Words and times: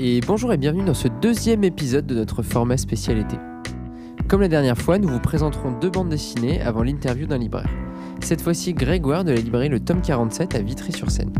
et 0.00 0.20
bonjour 0.20 0.52
et 0.52 0.56
bienvenue 0.56 0.84
dans 0.84 0.94
ce 0.94 1.08
deuxième 1.08 1.64
épisode 1.64 2.06
de 2.06 2.14
notre 2.14 2.42
format 2.42 2.76
spécial 2.76 3.18
été. 3.18 3.36
Comme 4.28 4.40
la 4.40 4.48
dernière 4.48 4.78
fois, 4.78 4.96
nous 4.98 5.08
vous 5.08 5.18
présenterons 5.18 5.72
deux 5.72 5.90
bandes 5.90 6.08
dessinées 6.08 6.60
avant 6.60 6.84
l'interview 6.84 7.26
d'un 7.26 7.38
libraire. 7.38 7.68
Cette 8.20 8.40
fois-ci, 8.40 8.74
Grégoire 8.74 9.24
de 9.24 9.32
la 9.32 9.40
librairie 9.40 9.68
Le 9.68 9.80
Tome 9.80 10.00
47 10.00 10.54
à 10.54 10.60
Vitry-sur-Seine. 10.60 11.32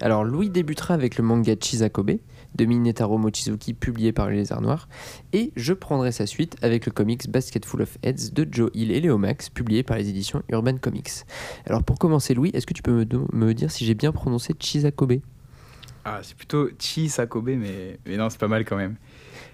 Alors 0.00 0.22
Louis 0.22 0.50
débutera 0.50 0.94
avec 0.94 1.18
le 1.18 1.24
manga 1.24 1.54
Chizakobe 1.60 2.18
de 2.54 2.64
Minetaro 2.64 3.18
Mochizuki 3.18 3.74
publié 3.74 4.12
par 4.12 4.30
les 4.30 4.36
Lézard 4.36 4.60
Noirs 4.60 4.88
et 5.32 5.52
je 5.56 5.72
prendrai 5.72 6.12
sa 6.12 6.26
suite 6.26 6.56
avec 6.62 6.86
le 6.86 6.92
comics 6.92 7.28
Basket 7.30 7.64
Full 7.64 7.82
of 7.82 7.98
Heads 8.02 8.32
de 8.32 8.46
Joe 8.50 8.70
Hill 8.74 8.90
et 8.90 9.00
Léo 9.00 9.18
Max 9.18 9.48
publié 9.48 9.82
par 9.82 9.96
les 9.96 10.08
éditions 10.08 10.42
Urban 10.48 10.76
Comics. 10.78 11.24
Alors 11.66 11.82
pour 11.82 11.98
commencer 11.98 12.34
Louis, 12.34 12.50
est-ce 12.54 12.66
que 12.66 12.74
tu 12.74 12.82
peux 12.82 12.92
me, 12.92 13.06
me 13.32 13.54
dire 13.54 13.70
si 13.70 13.84
j'ai 13.84 13.94
bien 13.94 14.12
prononcé 14.12 14.54
Chizakobe 14.58 15.20
Ah, 16.04 16.20
c'est 16.22 16.36
plutôt 16.36 16.68
Chisakobe, 16.78 17.50
mais, 17.50 17.98
mais 18.06 18.16
non, 18.16 18.30
c'est 18.30 18.40
pas 18.40 18.48
mal 18.48 18.64
quand 18.64 18.76
même. 18.76 18.96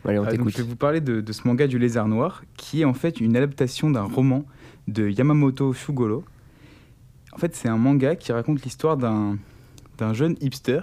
Allez 0.05 0.19
on 0.19 0.25
Ah, 0.25 0.35
donc, 0.35 0.49
je 0.49 0.57
vais 0.57 0.63
vous 0.63 0.77
parler 0.77 1.01
de, 1.01 1.21
de 1.21 1.33
ce 1.33 1.47
manga 1.47 1.67
du 1.67 1.79
lézard 1.79 2.09
noir, 2.09 2.43
qui 2.57 2.83
est 2.83 2.85
en 2.85 2.95
fait 2.95 3.21
une 3.21 3.37
adaptation 3.37 3.91
d'un 3.91 4.03
roman 4.03 4.45
de 4.89 5.09
Yamamoto 5.09 5.73
Shugoro. 5.73 6.25
En 7.33 7.39
fait, 7.39 7.55
c'est 7.55 7.69
un 7.69 7.79
manga 7.79 8.17
qui 8.17 8.33
raconte 8.33 8.63
l'histoire 8.63 8.97
d'un 8.97 9.39
jeune 10.13 10.37
hipster 10.41 10.81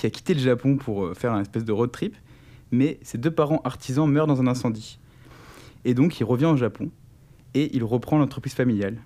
qui 0.00 0.06
a 0.06 0.10
quitté 0.10 0.32
le 0.32 0.40
Japon 0.40 0.76
pour 0.76 1.04
euh, 1.04 1.14
faire 1.14 1.34
un 1.34 1.42
espèce 1.42 1.62
de 1.62 1.72
road 1.72 1.92
trip, 1.92 2.16
mais 2.70 2.98
ses 3.02 3.18
deux 3.18 3.30
parents 3.30 3.60
artisans 3.64 4.10
meurent 4.10 4.26
dans 4.26 4.40
un 4.40 4.46
incendie. 4.46 4.98
Et 5.84 5.92
donc, 5.92 6.18
il 6.20 6.24
revient 6.24 6.46
au 6.46 6.56
Japon 6.56 6.90
et 7.52 7.76
il 7.76 7.84
reprend 7.84 8.16
l'entreprise 8.16 8.54
familiale. 8.54 8.96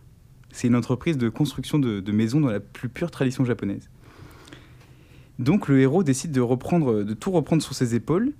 C'est 0.52 0.68
une 0.68 0.76
entreprise 0.76 1.18
de 1.18 1.28
construction 1.28 1.80
de, 1.80 2.12
maisons 2.12 2.40
dans 2.40 2.50
la 2.50 2.60
plus 2.60 2.88
pure 2.88 3.10
tradition 3.10 3.44
japonaise. 3.44 3.90
Donc, 5.40 5.66
le 5.66 5.80
héros 5.80 6.04
décide 6.04 6.30
de, 6.30 7.12
tout 7.14 7.32
reprendre 7.32 7.60
sur 7.60 7.74
ses 7.74 7.96
épaules 7.96 8.32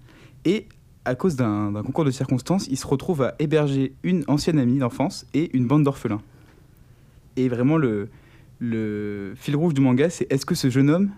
et 0.45 0.69
à 1.05 1.17
cause 1.17 1.35
d'un 1.35 1.73
concours 1.83 2.05
de 2.05 2.13
circonstances, 2.13 2.69
il 2.69 2.77
se 2.77 2.87
retrouve 2.87 3.23
à 3.23 3.35
héberger 3.41 3.95
une 4.05 4.23
ancienne 4.29 4.61
amie 4.61 4.79
d'enfance 4.79 5.27
et 5.35 5.55
une 5.57 5.67
bande 5.67 5.83
d'orphelins. 5.83 6.23
Et 7.35 7.49
vraiment, 7.49 7.79
le 7.79 9.35
fil 9.35 9.57
rouge 9.57 9.75
du 9.75 9.81
manga, 9.81 10.09
c'est 10.09 10.33
est-ce 10.33 10.47
que 10.47 10.55
ce 10.55 10.71
jeune 10.71 10.89
homme, 10.89 11.11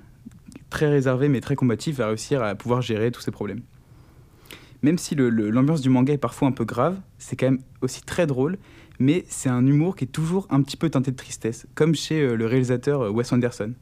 très 0.77 0.91
réservé 0.91 1.31
mais 1.31 1.41
très 1.41 1.57
combatif, 1.57 1.97
va 1.97 2.09
réussir 2.09 2.43
à 2.43 2.55
pouvoir 2.55 2.83
gérer 2.83 3.11
tous 3.11 3.23
ces 3.23 3.31
problèmes 3.31 3.63
Même 4.83 4.99
si 4.99 5.15
l'ambiance 5.15 5.81
du 5.81 5.89
manga 5.89 6.13
est 6.13 6.19
parfois 6.19 6.49
un 6.49 6.53
peu 6.53 6.67
grave, 6.67 7.01
c'est 7.17 7.35
quand 7.35 7.47
même 7.47 7.63
aussi 7.81 8.03
très 8.03 8.27
drôle, 8.27 8.59
mais 8.99 9.25
c'est 9.27 9.49
un 9.49 9.67
humour 9.67 9.97
qui 9.97 10.05
est 10.05 10.09
toujours 10.09 10.47
un 10.51 10.61
petit 10.61 10.77
peu 10.77 10.91
teinté 10.91 11.13
de 11.13 11.17
tristesse, 11.17 11.67
comme 11.75 11.95
chez 11.95 12.21
euh, 12.21 12.35
le 12.35 12.45
réalisateur 12.45 13.01
euh, 13.01 13.11
Wes 13.11 13.33
Anderson. 13.33 13.73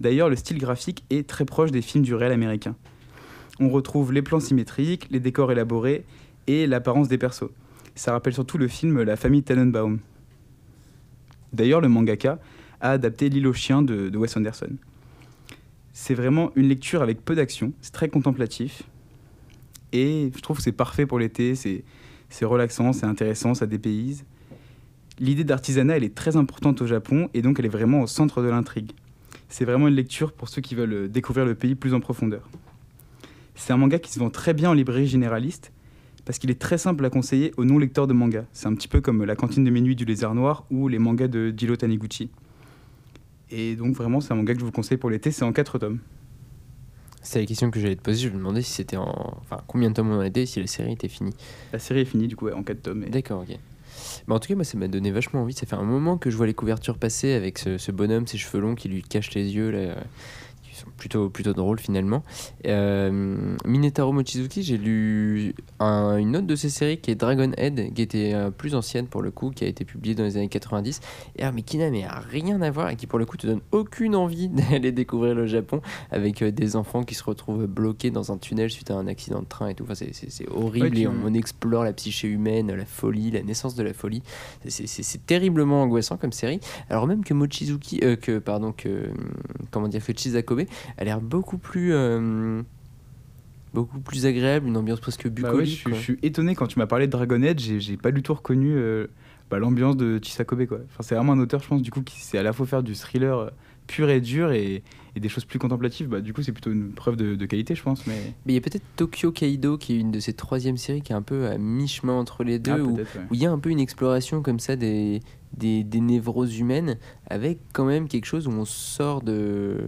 D'ailleurs, 0.00 0.28
le 0.28 0.34
style 0.34 0.58
graphique 0.58 1.04
est 1.10 1.28
très 1.28 1.44
proche 1.44 1.70
des 1.70 1.80
films 1.80 2.02
du 2.02 2.12
réel 2.12 2.32
américain. 2.32 2.74
On 3.60 3.68
retrouve 3.68 4.12
les 4.12 4.22
plans 4.22 4.40
symétriques, 4.40 5.06
les 5.12 5.20
décors 5.20 5.52
élaborés 5.52 6.04
et 6.48 6.66
l'apparence 6.66 7.06
des 7.06 7.18
persos. 7.18 7.50
Ça 7.94 8.10
rappelle 8.10 8.34
surtout 8.34 8.58
le 8.58 8.66
film 8.66 9.00
La 9.02 9.14
famille 9.14 9.44
Tannenbaum. 9.44 10.00
D'ailleurs, 11.52 11.80
le 11.80 11.88
mangaka 11.88 12.40
a 12.80 12.90
adapté 12.90 13.28
L'île 13.28 13.46
aux 13.46 13.52
chiens 13.52 13.82
de 13.82 14.10
Wes 14.16 14.36
Anderson. 14.36 14.76
C'est 15.92 16.14
vraiment 16.14 16.50
une 16.56 16.68
lecture 16.68 17.02
avec 17.02 17.24
peu 17.24 17.34
d'action, 17.34 17.72
c'est 17.80 17.92
très 17.92 18.08
contemplatif. 18.08 18.82
Et 19.92 20.30
je 20.34 20.40
trouve 20.40 20.56
que 20.56 20.62
c'est 20.62 20.72
parfait 20.72 21.06
pour 21.06 21.18
l'été, 21.18 21.54
c'est 21.54 21.84
c'est 22.32 22.46
relaxant, 22.46 22.94
c'est 22.94 23.04
intéressant, 23.04 23.52
ça 23.54 23.66
dépayse. 23.66 24.24
L'idée 25.20 25.44
d'artisanat, 25.44 25.98
elle 25.98 26.04
est 26.04 26.14
très 26.14 26.36
importante 26.36 26.80
au 26.80 26.86
Japon 26.86 27.28
et 27.34 27.42
donc 27.42 27.58
elle 27.58 27.66
est 27.66 27.68
vraiment 27.68 28.00
au 28.00 28.06
centre 28.06 28.42
de 28.42 28.48
l'intrigue. 28.48 28.92
C'est 29.50 29.66
vraiment 29.66 29.88
une 29.88 29.94
lecture 29.94 30.32
pour 30.32 30.48
ceux 30.48 30.62
qui 30.62 30.74
veulent 30.74 30.94
euh, 30.94 31.08
découvrir 31.08 31.44
le 31.44 31.54
pays 31.54 31.74
plus 31.74 31.92
en 31.92 32.00
profondeur. 32.00 32.48
C'est 33.54 33.74
un 33.74 33.76
manga 33.76 33.98
qui 33.98 34.10
se 34.10 34.18
vend 34.18 34.30
très 34.30 34.54
bien 34.54 34.70
en 34.70 34.72
librairie 34.72 35.06
généraliste 35.06 35.72
parce 36.24 36.38
qu'il 36.38 36.50
est 36.50 36.58
très 36.58 36.78
simple 36.78 37.04
à 37.04 37.10
conseiller 37.10 37.52
aux 37.58 37.66
non-lecteurs 37.66 38.06
de 38.06 38.14
manga. 38.14 38.46
C'est 38.54 38.66
un 38.66 38.74
petit 38.74 38.88
peu 38.88 39.02
comme 39.02 39.24
la 39.24 39.36
cantine 39.36 39.64
de 39.64 39.70
minuit 39.70 39.94
du 39.94 40.06
Lézard 40.06 40.34
Noir 40.34 40.64
ou 40.70 40.88
les 40.88 40.98
mangas 40.98 41.28
de 41.28 41.52
Jiro 41.54 41.76
Taniguchi. 41.76 42.30
Et 43.52 43.76
donc 43.76 43.94
vraiment, 43.94 44.20
c'est 44.20 44.32
un 44.32 44.36
manga 44.36 44.54
que 44.54 44.60
je 44.60 44.64
vous 44.64 44.72
conseille 44.72 44.96
pour 44.98 45.10
l'été, 45.10 45.30
c'est 45.30 45.44
en 45.44 45.52
4 45.52 45.78
tomes. 45.78 45.98
C'est 47.22 47.38
la 47.38 47.46
question 47.46 47.70
que 47.70 47.78
j'allais 47.78 47.94
te 47.96 48.02
poser, 48.02 48.22
je 48.22 48.28
me 48.30 48.38
demandais 48.38 48.62
si 48.62 48.72
c'était 48.72 48.96
en... 48.96 49.36
Enfin, 49.40 49.60
combien 49.68 49.90
de 49.90 49.94
tomes 49.94 50.10
on 50.10 50.18
en 50.18 50.22
était 50.22 50.44
si 50.46 50.58
la 50.60 50.66
série 50.66 50.92
était 50.92 51.08
finie. 51.08 51.34
La 51.72 51.78
série 51.78 52.00
est 52.00 52.04
finie 52.04 52.26
du 52.26 52.34
coup 52.34 52.46
ouais, 52.46 52.52
en 52.52 52.62
4 52.64 52.82
tomes. 52.82 53.04
et- 53.04 53.10
D'accord, 53.10 53.42
ok. 53.48 53.56
Bah, 54.26 54.34
en 54.34 54.40
tout 54.40 54.48
cas, 54.48 54.54
moi, 54.56 54.64
ça 54.64 54.76
m'a 54.78 54.88
donné 54.88 55.10
vachement 55.12 55.42
envie. 55.42 55.52
Ça 55.52 55.66
fait 55.66 55.76
un 55.76 55.84
moment 55.84 56.18
que 56.18 56.30
je 56.30 56.36
vois 56.36 56.46
les 56.46 56.54
couvertures 56.54 56.98
passer 56.98 57.32
avec 57.34 57.58
ce, 57.58 57.78
ce 57.78 57.92
bonhomme, 57.92 58.26
ses 58.26 58.38
cheveux 58.38 58.60
longs 58.60 58.74
qui 58.74 58.88
lui 58.88 59.02
cachent 59.02 59.34
les 59.34 59.54
yeux, 59.54 59.70
là, 59.70 59.96
sont 60.82 60.90
plutôt, 60.96 61.28
plutôt 61.30 61.52
drôles 61.52 61.78
finalement. 61.80 62.22
Euh, 62.66 63.56
Minetaro 63.64 64.12
Mochizuki, 64.12 64.62
j'ai 64.62 64.78
lu 64.78 65.54
un- 65.80 66.16
une 66.16 66.36
autre 66.36 66.46
de 66.46 66.56
ses 66.56 66.70
séries 66.70 66.98
qui 66.98 67.10
est 67.10 67.14
Dragon 67.14 67.50
Head, 67.56 67.92
qui 67.94 68.02
était 68.02 68.32
euh, 68.34 68.50
plus 68.50 68.74
ancienne 68.74 69.06
pour 69.06 69.22
le 69.22 69.30
coup, 69.30 69.50
qui 69.50 69.64
a 69.64 69.66
été 69.68 69.84
publiée 69.84 70.14
dans 70.14 70.24
les 70.24 70.36
années 70.36 70.48
90, 70.48 71.00
et, 71.36 71.42
ah, 71.42 71.52
mais 71.52 71.62
qui 71.62 71.78
n'a 71.78 71.90
rien 72.30 72.60
à 72.62 72.70
voir 72.70 72.90
et 72.90 72.96
qui 72.96 73.06
pour 73.06 73.18
le 73.18 73.26
coup 73.26 73.36
te 73.36 73.46
donne 73.46 73.60
aucune 73.72 74.14
envie 74.16 74.48
d'aller 74.80 74.92
découvrir 74.92 75.34
le 75.34 75.46
Japon 75.46 75.80
avec 76.10 76.42
euh, 76.42 76.50
des 76.50 76.76
enfants 76.76 77.02
qui 77.02 77.14
se 77.14 77.24
retrouvent 77.24 77.66
bloqués 77.66 78.10
dans 78.10 78.32
un 78.32 78.38
tunnel 78.38 78.70
suite 78.70 78.90
à 78.90 78.94
un 78.94 79.06
accident 79.06 79.40
de 79.42 79.46
train 79.46 79.68
et 79.68 79.74
tout. 79.74 79.84
Enfin, 79.84 79.94
c'est- 79.94 80.48
horrible 80.50 80.86
Ouais, 80.96 81.00
et 81.02 81.06
on, 81.06 81.14
on 81.24 81.34
explore 81.34 81.84
la 81.84 81.92
psyché 81.92 82.28
humaine, 82.28 82.72
la 82.74 82.84
folie, 82.86 83.30
la 83.30 83.42
naissance 83.42 83.74
de 83.74 83.82
la 83.82 83.92
folie. 83.92 84.22
C'est- 84.68 85.02
terriblement 85.26 85.82
angoissant 85.82 86.16
comme 86.16 86.32
série. 86.32 86.58
Alors 86.90 87.06
même 87.06 87.24
que 87.24 87.32
Mochizuki, 87.34 88.00
que 88.20 88.38
pardon, 88.38 88.72
que 88.72 89.10
comment 89.70 89.88
dire, 89.88 90.04
que 90.04 90.12
Chizakobe 90.16 90.62
a 90.98 91.04
l'air 91.04 91.20
beaucoup 91.20 91.58
plus 91.58 91.92
euh, 91.92 92.62
beaucoup 93.74 94.00
plus 94.00 94.26
agréable, 94.26 94.66
une 94.68 94.76
ambiance 94.76 95.00
presque 95.00 95.28
Bah 95.28 95.48
ouais, 95.52 95.64
bucolique. 95.64 95.70
je, 95.70 95.74
suis- 95.76 95.84
quoi. 95.84 95.92
je 95.94 96.02
suis 96.02 96.18
étonné 96.22 96.54
quand 96.54 96.66
tu 96.66 96.78
m'as 96.78 96.86
parlé 96.86 97.06
de 97.06 97.12
Dragon 97.12 97.42
Age, 97.42 97.58
j'ai 97.78 97.96
pas 97.96 98.12
du 98.12 98.22
tout 98.22 98.34
reconnu 98.34 98.72
euh, 98.76 99.06
bah, 99.50 99.58
l'ambiance 99.58 99.96
de 99.96 100.18
Chisakobe 100.22 100.66
quoi. 100.66 100.78
Enfin, 100.90 101.02
c'est 101.02 101.14
vraiment 101.14 101.32
un 101.32 101.38
auteur, 101.40 101.60
je 101.62 101.68
pense, 101.68 101.82
du 101.82 101.90
coup, 101.90 102.02
qui 102.02 102.20
sait 102.20 102.38
à 102.38 102.42
la 102.42 102.52
fois 102.52 102.66
faire 102.66 102.82
du 102.82 102.94
thriller 102.94 103.38
euh, 103.38 103.50
pur 103.86 104.10
et 104.10 104.20
dur 104.20 104.52
et, 104.52 104.82
et 105.16 105.20
des 105.20 105.28
choses 105.30 105.44
plus 105.46 105.58
contemplatives. 105.58 106.06
Bah, 106.08 106.20
du 106.20 106.32
coup, 106.34 106.42
c'est 106.42 106.52
plutôt 106.52 106.70
une 106.70 106.90
preuve 106.92 107.16
de, 107.16 107.34
de 107.34 107.46
qualité, 107.46 107.74
je 107.74 107.82
pense. 107.82 108.06
Mais 108.06 108.14
il 108.46 108.52
y 108.54 108.58
a 108.58 108.60
peut-être 108.60 108.84
Tokyo 108.96 109.32
Kaido 109.32 109.78
qui 109.78 109.94
est 109.94 109.98
une 109.98 110.10
de 110.10 110.20
ces 110.20 110.34
troisième 110.34 110.76
séries 110.76 111.00
qui 111.02 111.12
est 111.12 111.16
un 111.16 111.22
peu 111.22 111.46
à 111.46 111.56
mi-chemin 111.56 112.12
entre 112.12 112.44
les 112.44 112.58
deux, 112.58 112.72
Ah, 112.72 112.78
où 112.82 112.96
ouais. 112.96 113.04
il 113.32 113.38
y 113.42 113.46
a 113.46 113.50
un 113.50 113.58
peu 113.58 113.70
une 113.70 113.80
exploration 113.80 114.42
comme 114.42 114.60
ça 114.60 114.76
des, 114.76 115.20
des, 115.56 115.82
des 115.82 116.00
névroses 116.00 116.58
humaines, 116.58 116.98
avec 117.26 117.58
quand 117.72 117.84
même 117.86 118.06
quelque 118.06 118.26
chose 118.26 118.46
où 118.46 118.50
on 118.52 118.64
sort 118.66 119.22
de 119.22 119.78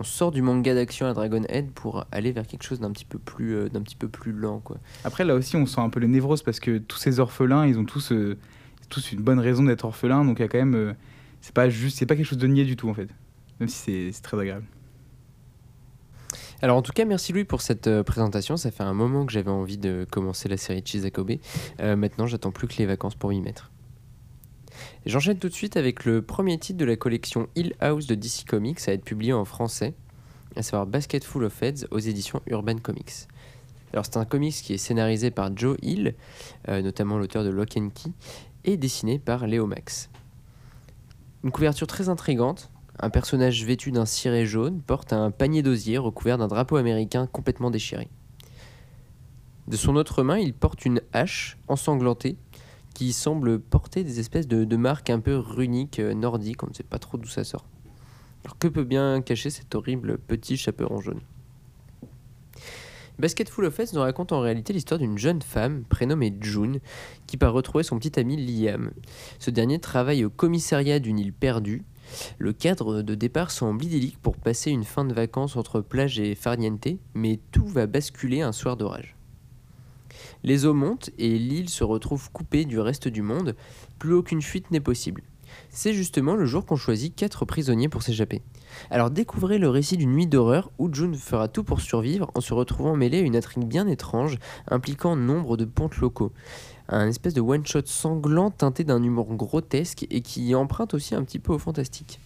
on 0.00 0.02
sort 0.02 0.30
du 0.30 0.40
manga 0.40 0.74
d'action 0.74 1.06
à 1.06 1.12
Dragon 1.12 1.42
Head 1.48 1.70
pour 1.72 2.06
aller 2.10 2.32
vers 2.32 2.46
quelque 2.46 2.62
chose 2.62 2.80
d'un 2.80 2.90
petit 2.90 3.04
peu 3.04 3.18
plus 3.18 3.54
euh, 3.54 3.68
d'un 3.68 3.82
petit 3.82 3.96
peu 3.96 4.08
plus 4.08 4.32
lent 4.32 4.60
quoi. 4.60 4.78
Après, 5.04 5.24
là 5.26 5.34
aussi, 5.34 5.56
on 5.56 5.66
sent 5.66 5.80
un 5.80 5.90
peu 5.90 6.00
les 6.00 6.08
névroses 6.08 6.42
parce 6.42 6.58
que 6.58 6.78
tous 6.78 6.96
ces 6.96 7.20
orphelins, 7.20 7.66
ils 7.66 7.78
ont 7.78 7.84
tous, 7.84 8.10
euh, 8.12 8.38
tous 8.88 9.12
une 9.12 9.20
bonne 9.20 9.38
raison 9.38 9.62
d'être 9.62 9.84
orphelins. 9.84 10.24
Donc, 10.24 10.38
il 10.38 10.42
y 10.42 10.44
a 10.46 10.48
quand 10.48 10.58
même. 10.58 10.74
euh, 10.74 10.94
c'est 11.42 11.54
pas 11.54 11.68
juste, 11.68 11.98
c'est 11.98 12.06
pas 12.06 12.16
quelque 12.16 12.26
chose 12.26 12.38
de 12.38 12.46
niais 12.46 12.64
du 12.64 12.76
tout, 12.76 12.88
en 12.88 12.94
fait. 12.94 13.08
Même 13.60 13.68
si 13.68 14.10
c'est- 14.12 14.22
très 14.22 14.38
agréable. 14.38 14.64
Alors 16.62 16.76
en 16.76 16.82
tout 16.82 16.92
cas 16.92 17.04
merci 17.06 17.32
Louis 17.32 17.44
pour 17.44 17.62
cette 17.62 17.86
euh, 17.86 18.02
présentation, 18.02 18.56
ça 18.58 18.70
fait 18.70 18.82
un 18.82 18.92
moment 18.92 19.24
que 19.24 19.32
j'avais 19.32 19.50
envie 19.50 19.78
de 19.78 20.06
commencer 20.10 20.48
la 20.48 20.56
série 20.58 20.82
de 20.82 20.86
Chizakobe. 20.86 21.32
Euh, 21.80 21.96
maintenant 21.96 22.26
j'attends 22.26 22.50
plus 22.52 22.68
que 22.68 22.76
les 22.76 22.86
vacances 22.86 23.14
pour 23.14 23.32
y 23.32 23.40
mettre. 23.40 23.69
J'enchaîne 25.06 25.38
tout 25.38 25.48
de 25.48 25.54
suite 25.54 25.76
avec 25.76 26.04
le 26.04 26.22
premier 26.22 26.58
titre 26.58 26.78
de 26.78 26.84
la 26.84 26.96
collection 26.96 27.48
Hill 27.56 27.74
House 27.80 28.06
de 28.06 28.14
DC 28.14 28.44
Comics 28.46 28.80
à 28.88 28.92
être 28.92 29.04
publié 29.04 29.32
en 29.32 29.44
français, 29.44 29.94
à 30.56 30.62
savoir 30.62 30.86
Basket 30.86 31.24
Full 31.24 31.44
of 31.44 31.62
Heads 31.62 31.86
aux 31.90 31.98
éditions 31.98 32.40
Urban 32.46 32.76
Comics. 32.76 33.26
Alors 33.92 34.04
c'est 34.04 34.16
un 34.18 34.24
comics 34.24 34.54
qui 34.54 34.74
est 34.74 34.78
scénarisé 34.78 35.30
par 35.30 35.56
Joe 35.56 35.76
Hill, 35.82 36.14
euh, 36.68 36.82
notamment 36.82 37.18
l'auteur 37.18 37.44
de 37.44 37.50
Lock 37.50 37.76
and 37.76 37.90
Key, 37.94 38.10
et 38.64 38.76
dessiné 38.76 39.18
par 39.18 39.46
Léo 39.46 39.66
Max. 39.66 40.10
Une 41.42 41.50
couverture 41.50 41.86
très 41.86 42.08
intrigante, 42.08 42.70
un 43.00 43.10
personnage 43.10 43.64
vêtu 43.64 43.92
d'un 43.92 44.04
ciré 44.04 44.44
jaune 44.44 44.82
porte 44.82 45.12
un 45.12 45.30
panier 45.30 45.62
d'osier 45.62 45.98
recouvert 45.98 46.38
d'un 46.38 46.48
drapeau 46.48 46.76
américain 46.76 47.26
complètement 47.26 47.70
déchiré. 47.70 48.08
De 49.68 49.76
son 49.76 49.96
autre 49.96 50.22
main, 50.22 50.38
il 50.38 50.52
porte 50.52 50.84
une 50.84 51.00
hache 51.12 51.56
ensanglantée 51.68 52.36
qui 53.00 53.14
semble 53.14 53.58
porter 53.58 54.04
des 54.04 54.20
espèces 54.20 54.46
de, 54.46 54.76
marques 54.76 55.08
un 55.08 55.20
peu 55.20 55.38
runiques 55.38 56.00
euh, 56.00 56.12
nordiques, 56.12 56.62
on 56.64 56.66
ne 56.66 56.74
sait 56.74 56.82
pas 56.82 56.98
trop 56.98 57.16
d'où 57.16 57.28
ça 57.28 57.44
sort. 57.44 57.64
Alors 58.44 58.58
que 58.58 58.68
peut 58.68 58.84
bien 58.84 59.22
cacher 59.22 59.48
cet 59.48 59.74
horrible 59.74 60.18
petit 60.18 60.58
chaperon 60.58 61.00
jaune? 61.00 61.22
Basket 63.18 63.48
Full 63.48 63.64
of 63.64 63.80
Heads 63.80 63.94
nous 63.94 64.02
raconte 64.02 64.32
en 64.32 64.40
réalité 64.40 64.74
l'histoire 64.74 65.00
d'une 65.00 65.16
jeune 65.16 65.40
femme 65.40 65.84
prénommée 65.84 66.36
June 66.42 66.80
qui 67.26 67.38
part 67.38 67.54
retrouver 67.54 67.84
son 67.84 67.98
petit 67.98 68.20
ami 68.20 68.36
Liam. 68.36 68.90
Ce 69.38 69.50
dernier 69.50 69.78
travaille 69.78 70.26
au 70.26 70.30
commissariat 70.30 70.98
d'une 70.98 71.18
île 71.18 71.32
perdue 71.32 71.84
le 72.38 72.52
cadre 72.52 73.00
de 73.00 73.14
départ 73.14 73.50
semble 73.50 73.82
idyllique 73.82 74.18
pour 74.20 74.36
passer 74.36 74.70
une 74.72 74.84
fin 74.84 75.06
de 75.06 75.14
vacances 75.14 75.56
entre 75.56 75.80
plage 75.80 76.20
et 76.20 76.34
farniente, 76.34 76.88
mais 77.14 77.40
tout 77.50 77.66
va 77.66 77.86
basculer 77.86 78.42
un 78.42 78.52
soir 78.52 78.76
d'orage. 78.76 79.16
Les 80.42 80.66
eaux 80.66 80.74
montent 80.74 81.10
et 81.18 81.38
l'île 81.38 81.68
se 81.68 81.84
retrouve 81.84 82.30
coupée 82.30 82.64
du 82.64 82.78
reste 82.78 83.08
du 83.08 83.22
monde. 83.22 83.56
Plus 83.98 84.14
aucune 84.14 84.42
fuite 84.42 84.70
n'est 84.70 84.80
possible. 84.80 85.22
C'est 85.68 85.92
justement 85.92 86.36
le 86.36 86.46
jour 86.46 86.64
qu'on 86.64 86.76
choisit 86.76 87.14
quatre 87.14 87.44
prisonniers 87.44 87.88
pour 87.88 88.02
s'échapper. 88.02 88.42
Alors 88.90 89.10
découvrez 89.10 89.58
le 89.58 89.68
récit 89.68 89.96
d'une 89.96 90.12
nuit 90.12 90.26
d'horreur 90.26 90.70
où 90.78 90.92
June 90.92 91.14
fera 91.14 91.48
tout 91.48 91.64
pour 91.64 91.80
survivre 91.80 92.30
en 92.34 92.40
se 92.40 92.54
retrouvant 92.54 92.96
mêlé 92.96 93.18
à 93.18 93.22
une 93.22 93.36
intrigue 93.36 93.64
bien 93.64 93.86
étrange 93.86 94.38
impliquant 94.68 95.16
nombre 95.16 95.56
de 95.56 95.64
pontes 95.64 95.96
locaux. 95.96 96.32
Un 96.88 97.08
espèce 97.08 97.34
de 97.34 97.40
one-shot 97.40 97.86
sanglant 97.86 98.50
teinté 98.50 98.84
d'un 98.84 99.02
humour 99.02 99.34
grotesque 99.34 100.06
et 100.10 100.22
qui 100.22 100.54
emprunte 100.54 100.94
aussi 100.94 101.14
un 101.14 101.24
petit 101.24 101.38
peu 101.38 101.52
au 101.52 101.58
fantastique. 101.58 102.20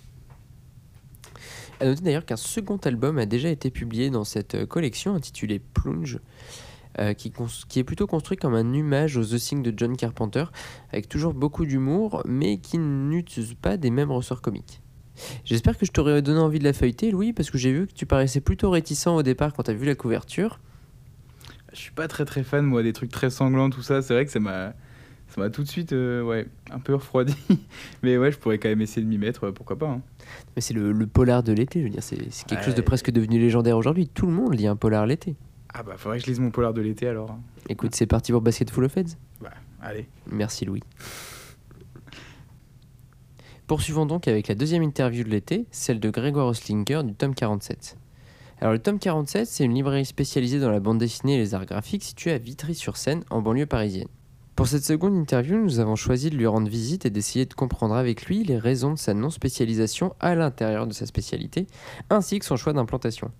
A 1.80 1.86
noter 1.86 2.02
d'ailleurs 2.02 2.24
qu'un 2.24 2.36
second 2.36 2.76
album 2.76 3.18
a 3.18 3.26
déjà 3.26 3.48
été 3.48 3.70
publié 3.70 4.08
dans 4.08 4.24
cette 4.24 4.64
collection 4.66 5.14
intitulé 5.14 5.58
Plunge. 5.58 6.20
Euh, 7.00 7.12
qui, 7.12 7.32
qui, 7.68 7.80
est 7.80 7.84
plutôt 7.84 8.06
construit 8.06 8.36
comme 8.36 8.54
un 8.54 8.72
hommage 8.72 9.16
aux 9.16 9.24
The 9.24 9.36
Thing 9.36 9.62
de 9.64 9.74
John 9.76 9.96
Carpenter, 9.96 10.44
avec 10.92 11.08
toujours 11.08 11.34
beaucoup 11.34 11.66
d'humour, 11.66 12.22
mais 12.24 12.58
qui 12.58 12.78
n'utilise 12.78 13.54
pas 13.54 13.76
des 13.76 13.90
mêmes 13.90 14.12
ressorts 14.12 14.42
comiques. 14.42 14.80
J'espère 15.44 15.76
que 15.76 15.86
je 15.86 15.90
t'aurais 15.90 16.22
donné 16.22 16.38
envie 16.38 16.60
de 16.60 16.64
la 16.64 16.72
feuilleter, 16.72 17.10
Louis, 17.10 17.32
parce 17.32 17.50
que 17.50 17.58
j'ai 17.58 17.72
vu 17.72 17.88
que 17.88 17.92
tu 17.92 18.06
paraissais 18.06 18.40
plutôt 18.40 18.70
réticent 18.70 19.08
au 19.08 19.22
départ 19.24 19.52
quand 19.52 19.64
tu 19.64 19.72
as 19.72 19.74
vu 19.74 19.86
la 19.86 19.96
couverture. 19.96 20.60
Je 21.72 21.78
suis 21.80 21.92
pas 21.92 22.06
très 22.06 22.24
très 22.24 22.44
fan, 22.44 22.64
moi, 22.64 22.84
des 22.84 22.92
trucs 22.92 23.10
très 23.10 23.30
sanglants, 23.30 23.70
tout 23.70 23.82
ça. 23.82 24.00
C'est 24.00 24.14
vrai 24.14 24.24
que 24.24 24.30
ça 24.30 24.40
m'a. 24.40 24.74
Ça 25.28 25.40
m'a 25.40 25.50
tout 25.50 25.64
de 25.64 25.68
suite 25.68 25.92
euh, 25.92 26.22
ouais, 26.22 26.46
un 26.70 26.78
peu 26.78 26.94
refroidi. 26.94 27.34
Mais 28.04 28.16
ouais, 28.18 28.30
je 28.30 28.38
pourrais 28.38 28.58
quand 28.58 28.68
même 28.68 28.82
essayer 28.82 29.02
de 29.02 29.08
m'y 29.08 29.18
mettre, 29.18 29.50
pourquoi 29.50 29.76
pas. 29.76 29.88
Hein. 29.88 30.02
Mais 30.54 30.62
c'est 30.62 30.74
le, 30.74 30.94
polar 31.08 31.42
de 31.42 31.52
l'été, 31.52 31.80
je 31.80 31.84
veux 31.86 31.90
dire, 31.90 32.04
c'est 32.04 32.18
quelque 32.46 32.64
chose 32.64 32.76
de 32.76 32.82
presque 32.82 33.10
devenu 33.10 33.40
légendaire 33.40 33.76
aujourd'hui. 33.76 34.06
Tout 34.06 34.26
le 34.26 34.32
monde 34.32 34.54
lit 34.54 34.68
un 34.68 34.76
polar 34.76 35.06
l'été. 35.06 35.34
Ah 35.74 35.82
bah 35.82 35.94
faudrait 35.96 36.18
que 36.18 36.24
je 36.24 36.30
lise 36.30 36.38
mon 36.38 36.50
polar 36.50 36.72
de 36.72 36.80
l'été 36.80 37.08
alors. 37.08 37.36
Écoute, 37.68 37.96
c'est 37.96 38.06
parti 38.06 38.30
pour 38.30 38.40
Basket 38.40 38.70
Full 38.70 38.84
of 38.84 38.96
Heads 38.96 39.16
Bah, 39.40 39.50
allez. 39.82 40.08
Merci 40.30 40.64
Louis. 40.64 40.82
Poursuivons 43.66 44.06
donc 44.06 44.28
avec 44.28 44.46
la 44.46 44.54
deuxième 44.54 44.84
interview 44.84 45.24
de 45.24 45.30
l'été, 45.30 45.66
celle 45.72 45.98
de 45.98 46.10
Grégoire 46.10 46.46
Oslinger 46.46 47.02
du 47.02 47.14
tome 47.14 47.34
47. 47.34 47.96
Alors 48.60 48.72
le 48.72 48.78
tome 48.78 49.00
47, 49.00 49.46
c'est 49.48 49.64
une 49.64 49.74
librairie 49.74 50.04
spécialisée 50.04 50.60
dans 50.60 50.70
la 50.70 50.78
bande 50.78 50.98
dessinée 50.98 51.34
et 51.34 51.38
les 51.38 51.54
arts 51.54 51.66
graphiques 51.66 52.04
située 52.04 52.32
à 52.32 52.38
Vitry-sur-Seine, 52.38 53.24
en 53.30 53.42
banlieue 53.42 53.66
parisienne. 53.66 54.08
Pour 54.54 54.68
cette 54.68 54.84
seconde 54.84 55.16
interview, 55.16 55.56
nous 55.56 55.80
avons 55.80 55.96
choisi 55.96 56.30
de 56.30 56.36
lui 56.36 56.46
rendre 56.46 56.68
visite 56.68 57.04
et 57.06 57.10
d'essayer 57.10 57.46
de 57.46 57.54
comprendre 57.54 57.96
avec 57.96 58.26
lui 58.26 58.44
les 58.44 58.58
raisons 58.58 58.92
de 58.92 58.98
sa 58.98 59.12
non-spécialisation 59.12 60.14
à 60.20 60.36
l'intérieur 60.36 60.86
de 60.86 60.92
sa 60.92 61.06
spécialité, 61.06 61.66
ainsi 62.10 62.38
que 62.38 62.44
son 62.44 62.56
choix 62.56 62.72
d'implantation. 62.72 63.32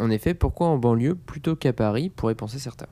En 0.00 0.10
effet, 0.10 0.34
pourquoi 0.34 0.68
en 0.68 0.78
banlieue 0.78 1.14
plutôt 1.14 1.56
qu'à 1.56 1.72
Paris, 1.72 2.10
pourraient 2.14 2.34
penser 2.34 2.58
certains. 2.58 2.86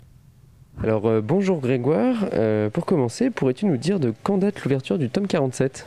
Alors 0.82 1.06
euh, 1.06 1.22
bonjour 1.22 1.60
Grégoire, 1.60 2.26
euh, 2.34 2.68
pour 2.68 2.84
commencer, 2.84 3.30
pourrais-tu 3.30 3.64
nous 3.64 3.78
dire 3.78 3.98
de 3.98 4.12
quand 4.22 4.36
date 4.36 4.62
l'ouverture 4.62 4.98
du 4.98 5.08
tome 5.08 5.26
47 5.26 5.86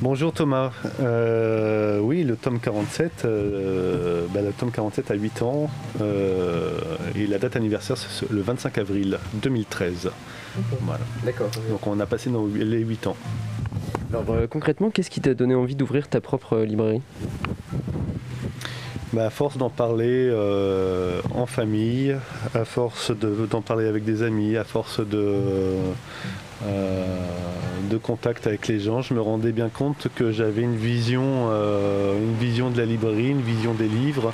Bonjour 0.00 0.32
Thomas, 0.32 0.72
euh, 1.00 2.00
oui 2.00 2.24
le 2.24 2.36
tome 2.36 2.58
47, 2.58 3.24
bah, 3.24 4.40
le 4.40 4.52
tome 4.58 4.70
47 4.70 5.10
a 5.10 5.14
8 5.14 5.42
ans 5.42 5.70
et 7.14 7.26
la 7.26 7.38
date 7.38 7.54
anniversaire 7.54 7.98
c'est 7.98 8.30
le 8.30 8.40
25 8.40 8.78
avril 8.78 9.18
2013. 9.34 10.10
D'accord. 11.24 11.50
Donc 11.68 11.86
on 11.86 12.00
a 12.00 12.06
passé 12.06 12.30
les 12.56 12.80
8 12.80 13.06
ans. 13.08 13.16
Alors 14.10 14.48
concrètement, 14.48 14.90
qu'est-ce 14.90 15.10
qui 15.10 15.20
t'a 15.20 15.34
donné 15.34 15.54
envie 15.54 15.76
d'ouvrir 15.76 16.08
ta 16.08 16.20
propre 16.20 16.58
librairie? 16.58 17.02
Bah, 19.12 19.26
à 19.26 19.30
force 19.30 19.58
d'en 19.58 19.68
parler 19.68 20.28
euh, 20.30 21.20
en 21.34 21.44
famille, 21.44 22.16
à 22.54 22.64
force 22.64 23.10
d'en 23.10 23.60
parler 23.60 23.86
avec 23.86 24.04
des 24.04 24.22
amis, 24.22 24.56
à 24.56 24.64
force 24.64 25.00
de, 25.00 25.36
euh, 26.64 27.16
de 27.90 27.96
contact 27.98 28.46
avec 28.46 28.68
les 28.68 28.80
gens, 28.80 29.02
je 29.02 29.12
me 29.12 29.20
rendais 29.20 29.52
bien 29.52 29.68
compte 29.68 30.08
que 30.14 30.32
j'avais 30.32 30.62
une 30.62 30.76
vision, 30.76 31.48
euh, 31.50 32.16
une 32.18 32.36
vision 32.36 32.70
de 32.70 32.78
la 32.78 32.86
librairie, 32.86 33.28
une 33.28 33.42
vision 33.42 33.74
des 33.74 33.88
livres, 33.88 34.32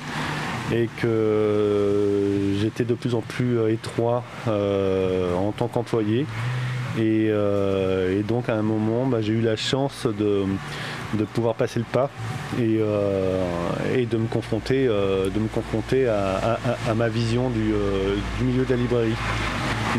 et 0.72 0.88
que 1.02 2.54
j'étais 2.60 2.84
de 2.84 2.94
plus 2.94 3.16
en 3.16 3.20
plus 3.20 3.58
étroit 3.72 4.22
en 4.46 5.50
tant 5.56 5.66
qu'employé. 5.66 6.26
Et, 6.98 7.32
donc 8.28 8.48
à 8.48 8.54
un 8.54 8.62
moment, 8.62 9.06
bah, 9.06 9.22
j'ai 9.22 9.32
eu 9.32 9.40
la 9.40 9.56
chance 9.56 10.06
de 10.06 11.24
pouvoir 11.32 11.54
passer 11.54 11.80
le 11.80 11.86
pas 11.86 12.10
et, 12.56 12.78
euh, 12.80 13.44
de 14.10 14.16
me 14.16 14.26
confronter, 14.26 14.86
euh, 14.88 15.28
de 15.28 15.38
me 15.38 15.48
confronter 15.48 16.08
à, 16.08 16.58
ma 16.96 17.08
vision 17.08 17.50
euh, 17.56 18.16
du, 18.38 18.44
milieu 18.44 18.64
de 18.64 18.70
la 18.70 18.76
librairie. 18.76 19.14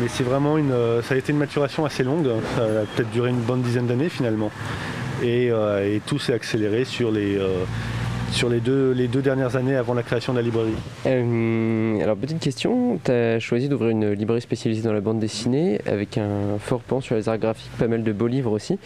Mais 0.00 0.08
c'est 0.08 0.24
vraiment 0.24 0.56
une, 0.58 0.72
ça 1.02 1.14
a 1.14 1.18
été 1.18 1.32
une 1.32 1.38
maturation 1.38 1.84
assez 1.84 2.02
longue, 2.02 2.28
ça 2.56 2.62
a 2.62 2.66
peut-être 2.94 3.10
duré 3.10 3.30
une 3.30 3.40
bonne 3.40 3.62
dizaine 3.62 3.86
d'années 3.86 4.08
finalement. 4.08 4.50
Et, 5.22 5.46
et 5.48 6.00
tout 6.06 6.18
s'est 6.18 6.32
accéléré 6.32 6.84
sur 6.84 7.10
les, 7.10 7.38
sur 8.32 8.48
les 8.48 8.60
deux, 8.60 8.92
les 8.92 9.08
deux 9.08 9.22
dernières 9.22 9.56
années 9.56 9.76
avant 9.76 9.94
la 9.94 10.02
création 10.02 10.32
de 10.32 10.38
la 10.38 10.42
librairie 10.42 10.74
euh, 11.06 12.00
Alors, 12.02 12.16
petite 12.16 12.38
question, 12.38 12.98
tu 13.04 13.10
as 13.10 13.40
choisi 13.40 13.68
d'ouvrir 13.68 13.90
une 13.90 14.12
librairie 14.12 14.40
spécialisée 14.40 14.82
dans 14.82 14.92
la 14.92 15.00
bande 15.00 15.18
dessinée 15.18 15.80
avec 15.86 16.16
un 16.16 16.58
fort 16.58 16.80
pan 16.80 17.00
sur 17.00 17.16
les 17.16 17.28
arts 17.28 17.38
graphiques, 17.38 17.70
pas 17.78 17.88
mal 17.88 18.02
de 18.02 18.12
beaux 18.12 18.28
livres 18.28 18.52
aussi. 18.52 18.78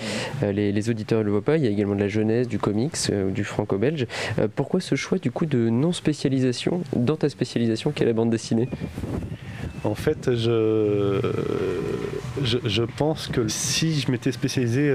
Euh, 0.43 0.53
les, 0.53 0.91
auditeurs 0.91 1.21
ne 1.21 1.25
le 1.25 1.31
voient 1.31 1.43
pas, 1.43 1.57
il 1.57 1.65
y 1.65 1.67
a 1.67 1.71
également 1.71 1.95
de 1.95 2.01
la 2.01 2.09
jeunesse, 2.09 2.49
du 2.49 2.59
comics, 2.59 2.97
euh, 3.11 3.31
du 3.31 3.45
franco-belge. 3.45 4.07
pourquoi 4.57 4.81
ce 4.81 4.95
choix 4.95 5.19
du 5.19 5.31
coup 5.31 5.47
de 5.47 5.69
non-spécialisation 5.69 6.83
dans 6.97 7.17
ta 7.17 7.29
spécialisation 7.29 7.91
qu'est 7.91 8.05
la 8.05 8.13
bande 8.13 8.31
dessinée? 8.31 8.69
En 9.85 9.95
fait, 9.95 10.35
je, 10.35 11.21
je, 12.43 12.83
pense 12.83 13.27
que 13.27 13.49
si 13.49 14.01
je 14.01 14.11
m'étais 14.11 14.33
spécialisé 14.33 14.95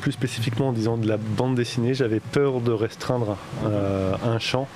plus 0.00 0.12
spécifiquement 0.12 0.68
en 0.68 0.72
disant 0.72 0.96
de 0.96 1.08
la 1.08 1.16
bande 1.16 1.56
dessinée, 1.56 1.92
j'avais 1.92 2.20
peur 2.20 2.60
de 2.60 2.70
restreindre 2.70 3.31
euh, 3.64 4.14
un 4.24 4.38
champ. 4.38 4.68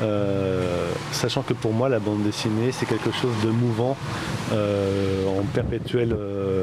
Euh, 0.00 0.90
sachant 1.12 1.42
que 1.42 1.52
pour 1.52 1.72
moi 1.72 1.88
la 1.88 2.00
bande 2.00 2.24
dessinée 2.24 2.72
c'est 2.72 2.84
quelque 2.84 3.12
chose 3.12 3.34
de 3.44 3.50
mouvant 3.50 3.96
en 4.52 5.42
perpétuelle 5.52 6.16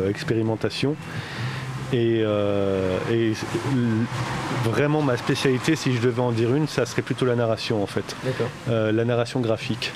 expérimentation. 0.09 0.95
Et, 1.93 2.23
vraiment 4.63 5.01
ma 5.01 5.17
spécialité 5.17 5.75
si 5.75 5.93
je 5.95 6.01
devais 6.01 6.21
en 6.21 6.31
dire 6.31 6.53
une 6.53 6.67
ça 6.67 6.85
serait 6.85 7.01
plutôt 7.01 7.25
la 7.25 7.35
narration 7.35 7.81
en 7.81 7.87
fait. 7.87 8.15
La 8.67 9.05
narration 9.05 9.39
graphique 9.39 9.91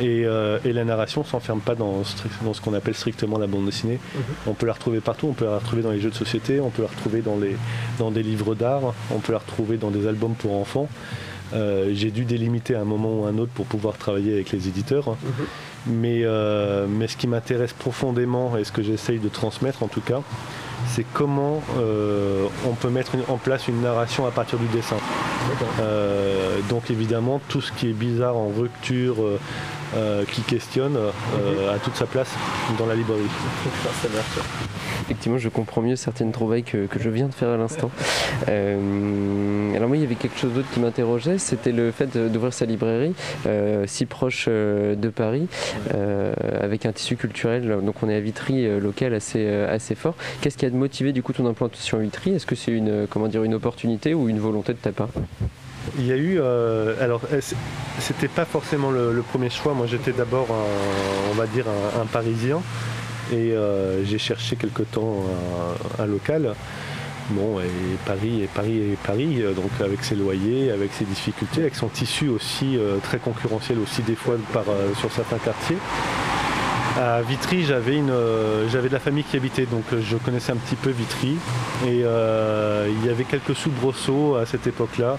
euh, 0.00 0.58
et, 0.64 0.72
la 0.72 0.84
narration 0.84 1.22
ne 1.22 1.26
s'enferme 1.26 1.60
pas 1.60 1.74
dans, 1.74 2.02
ce 2.04 2.60
qu'on 2.60 2.74
appelle 2.74 2.94
strictement 2.94 3.38
la 3.38 3.46
bande 3.46 3.66
dessinée. 3.66 3.98
Mhm. 4.14 4.22
On 4.48 4.54
peut 4.54 4.66
la 4.66 4.72
retrouver 4.72 5.00
partout, 5.00 5.28
on 5.28 5.32
peut 5.32 5.44
la 5.44 5.58
retrouver 5.58 5.82
dans 5.82 5.90
les 5.90 6.00
jeux 6.00 6.10
de 6.10 6.14
société, 6.14 6.60
on 6.60 6.70
peut 6.70 6.82
la 6.82 6.88
retrouver 6.88 7.22
dans, 7.22 7.36
les, 7.36 7.56
dans 7.98 8.10
des 8.10 8.22
livres 8.22 8.54
d'art, 8.54 8.94
on 9.10 9.18
peut 9.18 9.32
la 9.32 9.38
retrouver 9.38 9.76
dans 9.76 9.90
des 9.90 10.06
albums 10.06 10.34
pour 10.34 10.54
enfants. 10.54 10.88
Euh, 11.54 11.90
j'ai 11.94 12.10
dû 12.10 12.24
délimiter 12.24 12.74
à 12.74 12.80
un 12.80 12.84
moment 12.84 13.20
ou 13.20 13.26
un 13.26 13.38
autre 13.38 13.52
pour 13.52 13.66
pouvoir 13.66 13.96
travailler 13.96 14.32
avec 14.32 14.50
les 14.50 14.68
éditeurs. 14.68 15.10
Mhm. 15.10 15.16
Mais, 15.88 16.20
euh, 16.24 16.86
mais 16.88 17.06
ce 17.06 17.16
qui 17.16 17.28
m'intéresse 17.28 17.72
profondément 17.72 18.56
et 18.56 18.64
ce 18.64 18.72
que 18.72 18.82
j'essaye 18.82 19.20
de 19.20 19.28
transmettre 19.28 19.84
en 19.84 19.88
tout 19.88 20.00
cas, 20.00 20.20
c'est 20.88 21.06
comment 21.14 21.62
on 22.66 22.74
peut 22.74 22.90
mettre 22.90 23.12
en 23.28 23.38
place 23.38 23.66
une 23.66 23.80
narration 23.80 24.26
à 24.26 24.30
partir 24.30 24.58
du 24.58 24.66
dessin. 24.66 24.96
donc 26.68 26.90
évidemment, 26.90 27.40
tout 27.48 27.60
ce 27.60 27.72
qui 27.72 27.88
est 27.88 27.92
bizarre 27.92 28.36
en 28.36 28.48
rupture, 28.48 29.16
euh, 29.94 30.24
qui 30.24 30.42
questionne 30.42 30.96
euh, 30.96 31.74
à 31.74 31.78
toute 31.78 31.94
sa 31.94 32.06
place 32.06 32.30
dans 32.76 32.86
la 32.86 32.94
librairie. 32.94 33.22
Effectivement, 35.02 35.38
je 35.38 35.48
comprends 35.48 35.80
mieux 35.80 35.94
certaines 35.94 36.32
trouvailles 36.32 36.64
que, 36.64 36.88
je 36.98 37.08
viens 37.08 37.28
de 37.28 37.34
faire 37.34 37.50
à 37.50 37.56
l'instant. 37.56 37.90
Euh, 38.48 39.74
alors 39.76 39.88
moi, 39.88 39.96
il 39.96 40.02
y 40.02 40.04
avait 40.04 40.16
quelque 40.16 40.38
chose 40.38 40.52
d'autre 40.52 40.68
qui 40.72 40.80
m'interrogeait, 40.80 41.38
c'était 41.38 41.70
le 41.70 41.92
fait 41.92 42.16
d'ouvrir 42.16 42.52
sa 42.52 42.64
librairie 42.64 43.14
si 43.86 44.06
proche 44.06 44.48
de 44.48 45.08
Paris, 45.08 45.46
avec 46.60 46.84
un 46.84 46.92
tissu 46.92 47.16
culturel. 47.16 47.78
Donc 47.84 48.02
on 48.02 48.08
est 48.08 48.16
à 48.16 48.20
Vitry, 48.20 48.66
local 48.80 49.14
assez, 49.14 49.48
assez 49.48 49.94
fort. 49.94 50.14
Qu'est-ce 50.40 50.56
qui 50.56 50.66
a 50.66 50.70
motivé 50.70 51.12
du 51.12 51.22
coup 51.22 51.32
ton 51.32 51.46
implantation 51.46 51.98
à 51.98 52.00
Vitry? 52.00 52.32
Est-ce 52.32 52.46
que 52.46 52.56
c'est 52.56 52.72
une, 52.72 53.06
comment 53.08 53.28
dire, 53.28 53.44
une 53.44 53.54
opportunité 53.54 54.14
ou 54.14 54.28
une 54.28 54.40
volonté 54.40 54.72
de 54.72 54.78
ta 54.78 54.90
part? 54.90 55.10
Il 55.98 56.06
y 56.06 56.12
a 56.12 56.16
eu, 56.16 56.38
euh, 56.38 56.94
alors 57.02 57.22
euh, 57.32 57.40
c'était 57.98 58.28
pas 58.28 58.44
forcément 58.44 58.90
le, 58.90 59.22
premier 59.22 59.50
choix. 59.50 59.74
Moi 59.74 59.86
j'étais 59.86 60.12
d'abord, 60.12 60.48
on 61.30 61.34
va 61.34 61.46
dire, 61.46 61.66
un, 62.00 62.06
Parisien 62.06 62.60
et 63.32 63.52
euh, 63.52 64.04
j'ai 64.04 64.18
cherché 64.18 64.56
quelque 64.56 64.82
temps 64.82 65.24
un, 65.98 66.06
local. 66.06 66.54
Bon, 67.30 67.58
et 67.58 67.96
Paris 68.04 68.42
et 68.42 68.46
Paris 68.46 68.92
et 68.92 68.98
Paris, 69.04 69.42
donc 69.56 69.70
avec 69.80 70.04
ses 70.04 70.14
loyers, 70.14 70.70
avec 70.70 70.92
ses 70.92 71.04
difficultés, 71.04 71.62
avec 71.62 71.74
son 71.74 71.88
tissu 71.88 72.28
aussi 72.28 72.78
très 73.02 73.18
concurrentiel 73.18 73.80
aussi 73.80 74.02
des 74.02 74.14
fois 74.14 74.36
par, 74.52 74.64
sur 74.96 75.10
certains 75.10 75.38
quartiers. 75.38 75.78
À 76.98 77.20
Vitry, 77.20 77.66
euh, 77.70 78.68
j'avais 78.70 78.88
de 78.88 78.92
la 78.94 79.00
famille 79.00 79.22
qui 79.24 79.36
habitait, 79.36 79.66
donc 79.66 79.84
euh, 79.92 80.00
je 80.02 80.16
connaissais 80.16 80.52
un 80.52 80.56
petit 80.56 80.76
peu 80.76 80.88
Vitry. 80.88 81.36
Et 81.86 82.00
euh, 82.04 82.88
il 82.88 83.06
y 83.06 83.10
avait 83.10 83.24
quelques 83.24 83.54
soubresauts 83.54 84.36
à 84.36 84.46
cette 84.46 84.66
époque-là 84.66 85.18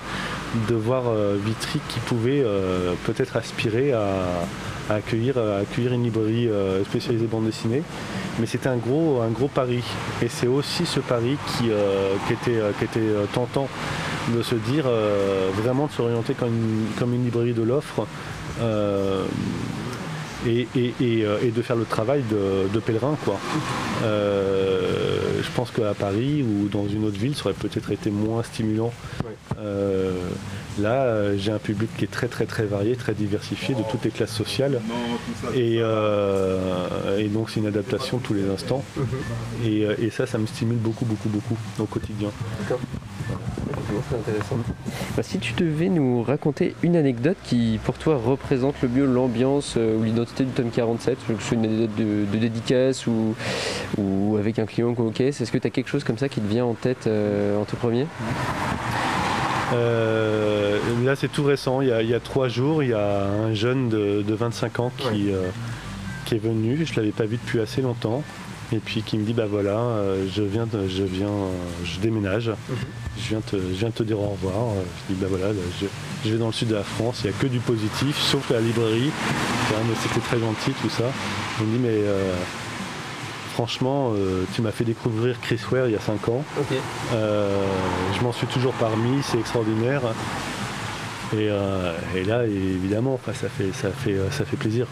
de 0.67 0.73
voir 0.73 1.03
Vitry 1.45 1.79
qui 1.87 1.99
pouvait 1.99 2.43
peut-être 3.05 3.35
aspirer 3.35 3.93
à, 3.93 4.07
accueillir, 4.89 5.35
une 5.77 6.03
librairie 6.03 6.49
spécialisée 6.85 7.27
bande 7.27 7.45
dessinée. 7.45 7.83
Mais 8.39 8.47
c'était 8.47 8.69
un 8.69 8.77
gros, 8.77 9.21
pari. 9.53 9.83
Et 10.23 10.29
c'est 10.29 10.47
aussi 10.47 10.85
ce 10.85 10.99
pari 10.99 11.37
qui, 11.57 11.65
était, 12.31 13.01
tentant 13.33 13.67
de 14.33 14.41
se 14.41 14.55
dire 14.55 14.85
vraiment 15.61 15.87
de 15.87 15.91
s'orienter 15.91 16.33
comme 16.33 17.13
une 17.13 17.23
librairie 17.25 17.53
de 17.53 17.63
l'offre 17.63 18.07
et, 20.47 21.51
de 21.51 21.61
faire 21.61 21.75
le 21.75 21.85
travail 21.85 22.23
de, 22.29 22.79
pèlerin. 22.79 23.17
Quoi. 23.25 23.37
je 24.03 25.51
pense 25.55 25.71
qu'à 25.71 25.93
Paris 25.93 26.43
ou 26.43 26.67
dans 26.67 26.87
une 26.87 27.05
autre 27.05 27.19
ville, 27.19 27.35
ça 27.35 27.45
aurait 27.45 27.53
peut-être 27.53 27.91
été 27.91 28.09
moins 28.09 28.43
stimulant. 28.43 28.91
Là, 30.79 31.03
euh, 31.03 31.35
j'ai 31.37 31.51
un 31.51 31.57
public 31.57 31.89
qui 31.97 32.05
est 32.05 32.11
très 32.11 32.27
très 32.27 32.45
très 32.45 32.65
varié, 32.65 32.95
très 32.95 33.13
diversifié 33.13 33.73
de 33.73 33.81
toutes 33.89 34.05
les 34.05 34.11
classes 34.11 34.33
sociales. 34.33 34.79
Euh, 35.55 37.17
et, 37.17 37.27
donc 37.27 37.49
c'est 37.49 37.59
une 37.59 37.67
adaptation 37.67 38.19
tous 38.19 38.33
les 38.33 38.47
instants. 38.49 38.83
Mhm. 38.95 39.05
Euh, 39.65 39.95
et, 39.99 40.09
ça, 40.09 40.27
ça 40.27 40.37
me 40.37 40.45
stimule 40.45 40.77
beaucoup 40.77 41.05
beaucoup 41.05 41.29
beaucoup 41.29 41.57
au 41.79 41.85
quotidien. 41.85 42.29
C'est 44.09 44.15
intéressant. 44.15 44.57
Bah, 45.15 45.23
si 45.23 45.39
tu 45.39 45.53
devais 45.53 45.89
nous 45.89 46.23
raconter 46.23 46.75
une 46.83 46.95
anecdote 46.95 47.37
qui 47.43 47.79
pour 47.83 47.97
toi 47.97 48.19
représente 48.23 48.75
le 48.81 48.89
mieux 48.89 49.05
l'ambiance 49.05 49.75
ou 49.75 50.03
l'identité 50.03 50.43
du 50.43 50.51
tome 50.51 50.69
47, 50.69 51.17
que 51.27 51.41
ce 51.41 51.47
soit 51.47 51.57
une 51.57 51.65
anecdote 51.65 51.95
de, 51.95 52.37
dédicace 52.37 53.07
ou, 53.07 53.35
ou, 53.97 54.37
avec 54.37 54.59
un 54.59 54.65
client 54.65 54.93
qu'on 54.93 55.09
caisse, 55.09 55.41
est-ce 55.41 55.51
que 55.51 55.57
tu 55.57 55.67
as 55.67 55.71
quelque 55.71 55.89
chose 55.89 56.03
comme 56.03 56.17
ça 56.17 56.29
qui 56.29 56.41
te 56.41 56.47
vient 56.47 56.65
en 56.65 56.73
tête 56.73 57.07
en 57.07 57.65
tout 57.65 57.75
premier? 57.75 58.05
Euh, 59.73 60.79
là, 61.03 61.15
c'est 61.15 61.27
tout 61.27 61.43
récent. 61.43 61.81
Il 61.81 61.87
y, 61.89 62.13
a, 62.13 62.19
trois 62.19 62.47
jours, 62.47 62.83
il 62.83 62.89
y 62.89 62.93
a 62.93 63.25
un 63.25 63.53
jeune 63.53 63.89
de, 63.89 64.23
25 64.27 64.79
ans 64.79 64.91
qui, 64.97 65.31
euh, 65.31 65.47
qui 66.25 66.35
est 66.35 66.39
venu. 66.39 66.85
Je 66.85 66.91
ne 66.93 66.97
l'avais 66.97 67.11
pas 67.11 67.25
vu 67.25 67.37
depuis 67.37 67.59
assez 67.59 67.81
longtemps. 67.81 68.23
Et 68.73 68.79
puis 68.79 69.01
qui 69.01 69.17
me 69.17 69.23
dit 69.23 69.33
bah 69.33 69.45
voilà, 69.49 69.77
euh, 69.77 70.27
je 70.33 70.43
viens, 70.43 70.67
je 70.89 71.03
viens, 71.03 71.29
je 71.83 71.99
déménage. 71.99 72.49
Mhm. 72.49 72.75
Je 73.17 73.29
viens 73.29 73.41
te, 73.41 73.55
je 73.55 73.79
viens 73.79 73.91
te 73.91 74.03
dire 74.03 74.19
au 74.19 74.29
revoir. 74.29 74.73
Je 75.09 75.13
dis 75.13 75.19
bah 75.19 75.27
voilà, 75.29 75.53
je, 76.25 76.29
vais 76.29 76.37
dans 76.37 76.47
le 76.47 76.53
sud 76.53 76.67
de 76.67 76.75
la 76.75 76.83
France. 76.83 77.21
Il 77.23 77.29
n'y 77.29 77.35
a 77.35 77.39
que 77.39 77.47
du 77.47 77.59
positif, 77.59 78.17
sauf 78.19 78.49
la 78.49 78.59
librairie. 78.59 79.11
C'était 80.01 80.21
très 80.21 80.39
gentil 80.39 80.71
tout 80.81 80.89
ça. 80.89 81.05
Il 81.59 81.67
me 81.67 81.77
dit 81.77 81.83
mais 81.83 82.01
franchement, 83.57 84.13
euh, 84.13 84.43
tu 84.53 84.61
m'as 84.61 84.69
fait 84.69 84.83
découvrir 84.83 85.41
Chris 85.41 85.59
Ware 85.71 85.87
il 85.87 85.93
y 85.93 85.95
a 85.95 85.99
5 85.99 86.29
ans. 86.29 86.45
Euh, 87.15 87.49
je 88.15 88.23
m'en 88.23 88.31
suis 88.31 88.45
toujours 88.45 88.73
parmi, 88.73 89.23
c'est 89.23 89.39
extraordinaire. 89.39 90.03
Et, 91.33 91.49
euh, 91.49 91.91
là, 92.27 92.45
évidemment, 92.45 93.19
ça, 93.25 93.33
fait, 93.33 93.73
ça, 93.73 93.89
fait, 93.89 94.15
ça 94.29 94.45
fait 94.45 94.57
plaisir. 94.57 94.85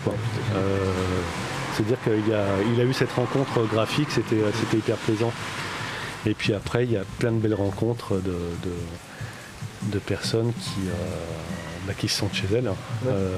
C'est-à-dire 1.75 1.97
qu'il 2.03 2.33
a, 2.33 2.45
il 2.73 2.79
a 2.79 2.83
eu 2.83 2.93
cette 2.93 3.11
rencontre 3.11 3.63
graphique, 3.63 4.09
c'était, 4.11 4.37
hyper 4.73 4.97
plaisant. 4.97 5.33
Et 6.25 6.33
puis 6.33 6.53
après, 6.53 6.85
il 6.85 6.91
y 6.91 6.97
a 6.97 7.03
plein 7.19 7.31
de 7.31 7.37
belles 7.37 7.53
rencontres 7.53 8.15
de, 8.15 8.37
de 9.91 9.99
personnes 9.99 10.53
qui, 10.53 10.89
bah, 11.85 11.93
qui 11.95 12.07
se 12.07 12.17
sentent 12.17 12.33
chez 12.33 12.47
elles, 12.55 12.67
hein. 12.67 12.75
euh, 13.07 13.37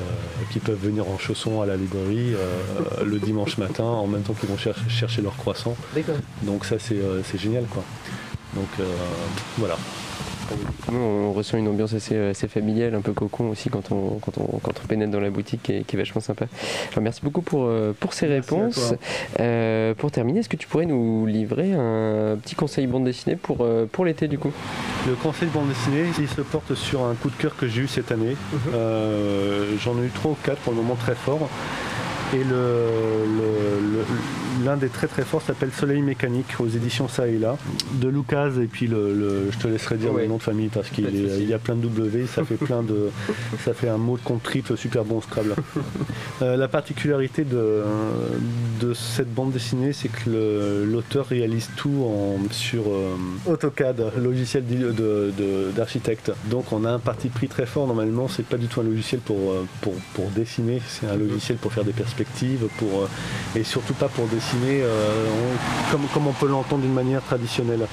qui 0.51 0.60
peuvent 0.60 0.79
venir 0.79 1.10
en 1.10 1.17
chaussons 1.17 1.62
à 1.62 1.65
la 1.65 1.75
librairie 1.75 2.34
euh, 2.34 3.03
le 3.03 3.20
dimanche 3.20 3.58
matin 3.58 3.84
en 3.84 4.08
même 4.08 4.22
temps 4.22 4.34
qu'ils 4.34 4.48
vont 4.48 4.58
chercher 4.58 5.22
leur 5.22 5.36
croissant. 5.36 5.75
Donc 6.44 6.63
ça 6.63 6.77
c'est 6.79 6.96
euh, 6.96 7.22
génial 7.36 7.65
quoi. 7.65 7.84
Donc 8.56 8.70
voilà 9.58 9.77
on 10.92 11.34
ressent 11.34 11.58
une 11.58 11.68
ambiance 11.68 11.94
assez, 11.94 12.34
familiale, 12.48 12.96
un 12.96 13.01
peu 13.01 13.13
cocon 13.13 13.50
aussi 13.50 13.70
quand 13.70 13.92
on, 13.92 14.20
quand 14.20 14.38
on, 14.38 14.60
quand 14.60 14.74
on 14.84 14.88
pénètre 14.88 15.12
dans 15.12 15.20
la 15.20 15.30
boutique 15.30 15.63
qui 15.63 15.74
est, 15.74 15.98
vachement 15.98 16.22
sympa. 16.22 16.46
merci 17.01 17.22
beaucoup 17.24 17.42
pour, 17.42 17.66
euh, 17.66 17.94
pour 18.00 18.13
ces 18.13 18.27
réponses. 18.27 18.94
Euh, 19.39 19.94
pour 19.96 20.12
terminer, 20.12 20.39
est-ce 20.39 20.50
que 20.50 20.58
tu 20.58 20.68
pourrais 20.68 20.86
nous 20.86 21.25
livrer 21.25 21.74
un 21.74 22.38
petit 22.38 22.56
conseil 22.56 22.88
bande 22.88 23.06
dessinée 23.06 23.36
pour, 23.36 23.58
euh, 23.62 23.86
pour 23.92 24.06
l'été 24.06 24.27
du 24.27 24.38
coup? 24.38 24.51
Le 25.08 25.16
conseil 25.16 25.50
bande 25.50 25.70
dessinée, 25.70 26.06
il 26.20 26.27
se 26.27 26.42
porte 26.42 26.75
sur 26.75 27.04
un 27.04 27.16
coup 27.16 27.30
de 27.30 27.36
cœur 27.36 27.56
que 27.56 27.68
j'ai 27.68 27.82
eu 27.82 27.88
cette 27.88 28.12
année. 28.12 28.36
Mhm. 28.54 29.77
J'en 29.84 29.98
ai 30.01 30.06
eu 30.06 30.12
trois 30.13 30.32
ou 30.32 30.38
quatre 30.44 30.60
pour 30.60 30.74
le 30.74 30.77
moment 30.77 30.96
très 30.96 31.16
fort. 31.16 31.50
Et 32.34 32.44
l'un 34.63 34.77
des 34.77 34.89
très 34.89 35.07
très 35.07 35.23
forts 35.23 35.41
s'appelle 35.41 35.71
Soleil 35.71 36.01
mécanique 36.01 36.59
aux 36.59 36.67
éditions 36.67 37.07
Ça 37.07 37.27
et 37.27 37.37
là. 37.37 37.57
De 37.93 38.07
Lucas 38.07 38.51
et 38.61 38.67
puis 38.67 38.87
le, 38.87 39.51
je 39.51 39.57
te 39.57 39.67
laisserai 39.67 39.97
dire 39.97 40.13
le 40.13 40.27
nom 40.27 40.37
de 40.37 40.43
famille 40.43 40.69
parce 40.69 40.89
qu'il 40.89 41.43
y 41.47 41.53
a 41.53 41.59
plein 41.59 41.75
de 41.75 41.81
W, 41.81 42.25
ça 42.27 42.43
fait 42.43 42.55
plein 42.55 42.83
de 42.83 43.09
ça 43.65 43.73
fait 43.73 43.89
un 43.89 43.97
mot 43.97 44.17
de 44.17 44.23
compte 44.23 44.43
triple 44.43 44.75
super 44.77 45.03
bon 45.03 45.21
Scrabble. 45.21 45.55
Euh, 46.41 46.55
la 46.55 46.67
particularité 46.67 47.43
de, 47.43 47.83
de 48.79 48.93
cette 48.93 49.33
bande 49.33 49.51
dessinée, 49.51 49.93
c'est 49.93 50.09
que 50.09 50.85
l'auteur 50.85 51.27
réalise 51.27 51.69
tout 51.75 52.05
en, 52.05 52.37
sur 52.51 52.83
euh, 52.87 53.15
AutoCAD, 53.47 54.13
logiciel 54.17 54.63
d'architecte. 55.75 56.31
Donc 56.45 56.71
on 56.71 56.85
a 56.85 56.91
un 56.91 56.99
parti 56.99 57.29
pris 57.29 57.47
très 57.47 57.65
fort. 57.65 57.87
Normalement, 57.87 58.27
c'est 58.27 58.45
pas 58.45 58.57
du 58.57 58.67
tout 58.67 58.81
un 58.81 58.83
logiciel 58.83 59.21
pour, 59.21 59.51
euh, 59.51 59.65
pour, 59.81 59.93
pour 60.13 60.29
dessiner, 60.29 60.81
c'est 60.87 61.07
un 61.07 61.15
logiciel 61.15 61.57
pour 61.57 61.73
faire 61.73 61.85
des 61.85 61.93
perspectives 61.93 62.67
pour, 62.77 63.07
et 63.55 63.63
surtout 63.63 63.93
pas 63.93 64.07
pour 64.07 64.27
dessiner 64.27 64.47
euh, 64.56 65.25
comme, 66.13 66.27
on 66.27 66.34
peut 66.34 66.48
l'entendre 66.48 66.82
d'une 66.84 66.94
manière 66.94 67.22
traditionnelle. 67.22 67.88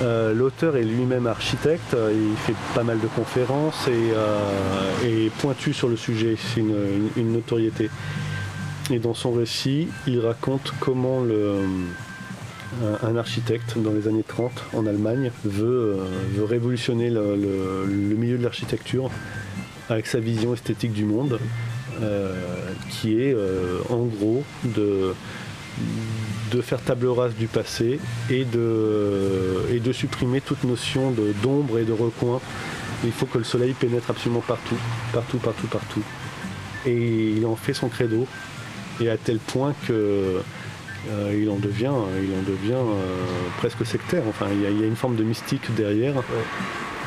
Euh, 0.00 0.32
l'auteur 0.32 0.76
est 0.76 0.82
lui-même 0.82 1.26
architecte, 1.26 1.94
il 1.94 2.36
fait 2.36 2.54
pas 2.74 2.82
mal 2.82 2.98
de 2.98 3.06
conférences 3.06 3.88
et, 5.04 5.30
pointu 5.38 5.72
sur 5.72 5.88
le 5.88 5.96
sujet, 5.96 6.36
c'est 6.36 6.60
une, 6.60 7.32
notoriété. 7.32 7.90
Et 8.90 8.98
dans 8.98 9.14
son 9.14 9.32
récit, 9.32 9.88
il 10.06 10.20
raconte 10.20 10.72
comment 10.80 11.22
un, 13.02 13.16
architecte 13.16 13.78
dans 13.78 13.92
les 13.92 14.08
années 14.08 14.24
30 14.26 14.50
en 14.74 14.86
Allemagne 14.86 15.30
veut, 15.44 15.98
révolutionner 16.48 17.10
le, 17.10 18.16
milieu 18.16 18.38
de 18.38 18.42
l'architecture 18.42 19.10
avec 19.88 20.06
sa 20.06 20.20
vision 20.20 20.54
esthétique 20.54 20.92
du 20.92 21.04
monde 21.04 21.38
euh, 22.00 22.34
qui 22.90 23.20
est 23.20 23.34
euh, 23.34 23.78
en 23.90 24.04
gros 24.04 24.42
de, 24.64 25.14
de 26.50 26.60
faire 26.60 26.80
table 26.80 27.08
rase 27.08 27.34
du 27.34 27.46
passé 27.46 27.98
et 28.30 28.44
de, 28.44 29.66
et 29.70 29.80
de 29.80 29.92
supprimer 29.92 30.40
toute 30.40 30.64
notion 30.64 31.14
d'ombre 31.42 31.78
et 31.78 31.84
de 31.84 31.92
recoin. 31.92 32.40
Il 33.04 33.12
faut 33.12 33.26
que 33.26 33.38
le 33.38 33.44
soleil 33.44 33.72
pénètre 33.72 34.10
absolument 34.10 34.42
partout, 34.46 34.76
partout, 35.12 35.38
partout, 35.38 35.66
partout. 35.66 36.02
Et 36.86 37.32
il 37.36 37.46
en 37.46 37.56
fait 37.56 37.72
son 37.72 37.88
credo. 37.88 38.26
Et 39.00 39.08
à 39.08 39.16
tel 39.16 39.38
point 39.38 39.74
que 39.88 40.40
euh, 41.10 41.40
il 41.40 41.48
en 41.50 41.56
devient, 41.56 41.92
il 42.22 42.34
en 42.38 42.42
devient 42.42 42.84
presque 43.58 43.84
sectaire. 43.86 44.22
Enfin, 44.28 44.46
il 44.52 44.60
y, 44.62 44.84
a, 44.84 44.86
une 44.86 44.96
forme 44.96 45.16
de 45.16 45.24
mystique 45.24 45.74
derrière. 45.74 46.14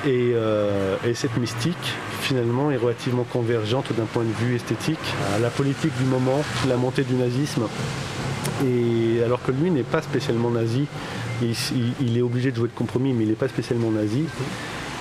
Euh, 0.08 0.98
et, 1.06 1.14
cette 1.14 1.38
mystique, 1.38 1.94
finalement, 2.22 2.72
est 2.72 2.78
relativement 2.78 3.24
convergente 3.24 3.94
d'un 3.94 4.06
point 4.06 4.24
de 4.24 4.46
vue 4.46 4.56
esthétique 4.56 5.00
à 5.36 5.40
la 5.40 5.50
politique 5.50 5.96
du 5.98 6.06
moment, 6.06 6.44
la 6.68 6.78
montée 6.78 7.04
du 7.04 7.14
nazisme. 7.14 7.64
Alors 8.62 9.42
que 9.44 9.52
lui 9.52 9.70
n'est 9.72 9.84
pas 9.84 10.02
spécialement 10.02 10.50
nazi, 10.50 10.86
il, 11.42 12.18
est 12.18 12.22
obligé 12.22 12.52
de 12.52 12.56
jouer 12.56 12.68
de 12.68 12.74
compromis, 12.74 13.14
mais 13.14 13.24
il 13.24 13.30
n'est 13.30 13.36
pas 13.36 13.48
spécialement 13.48 13.92
nazi. 13.92 14.26